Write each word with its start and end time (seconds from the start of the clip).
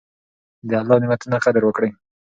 د 0.69 0.71
الله 0.79 0.97
نعمتونو 1.01 1.37
قدر 1.45 1.63
وکړئ. 1.65 1.89